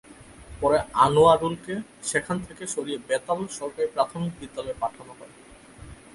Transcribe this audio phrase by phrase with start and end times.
[0.61, 1.73] পরে আনোয়ারুলকে
[2.03, 5.33] সেখান থেকে সরিয়ে বেতাল সরকারি প্রাথমিক বিদ্যালয়ে পাঠানো হয়।